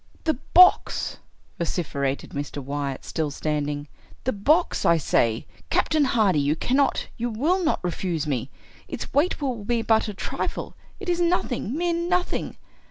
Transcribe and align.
"The 0.23 0.33
box!" 0.55 1.19
vociferated 1.59 2.31
Mr. 2.31 2.57
Wyatt, 2.57 3.05
still 3.05 3.29
standing 3.29 3.87
—"the 4.23 4.33
box, 4.33 4.83
I 4.83 4.97
say! 4.97 5.45
Captain 5.69 6.05
Hardy, 6.05 6.39
you 6.39 6.55
cannot, 6.55 7.07
you 7.17 7.29
will 7.29 7.63
not 7.63 7.83
refuse 7.83 8.25
me. 8.25 8.49
Its 8.87 9.13
weight 9.13 9.39
will 9.39 9.63
be 9.63 9.83
but 9.83 10.07
a 10.07 10.15
trifle— 10.15 10.73
it 10.99 11.07
is 11.07 11.21
nothing— 11.21 11.77
mere 11.77 11.93
nothing. 11.93 12.57